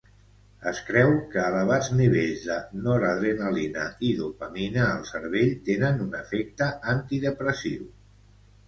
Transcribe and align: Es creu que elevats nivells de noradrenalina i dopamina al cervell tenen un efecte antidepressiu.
Es 0.69 0.77
creu 0.85 1.11
que 1.35 1.43
elevats 1.49 1.89
nivells 1.99 2.47
de 2.47 2.57
noradrenalina 2.87 3.85
i 4.09 4.11
dopamina 4.23 4.87
al 4.89 5.07
cervell 5.13 5.55
tenen 5.71 6.03
un 6.09 6.21
efecte 6.25 6.75
antidepressiu. 6.99 7.89